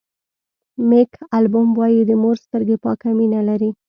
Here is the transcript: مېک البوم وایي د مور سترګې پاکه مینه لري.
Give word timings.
مېک 0.89 1.11
البوم 1.37 1.69
وایي 1.79 2.01
د 2.05 2.11
مور 2.21 2.35
سترګې 2.45 2.77
پاکه 2.83 3.09
مینه 3.17 3.41
لري. 3.49 3.69